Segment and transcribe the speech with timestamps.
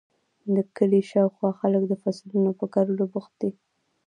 [0.55, 3.51] د کلي شااوخوا خلک د فصلونو په کرلو بوخت دي.